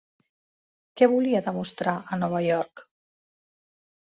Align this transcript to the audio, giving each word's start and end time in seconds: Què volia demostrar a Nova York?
Què 1.01 1.09
volia 1.11 1.43
demostrar 1.49 1.95
a 2.17 2.19
Nova 2.25 2.43
York? 2.47 2.87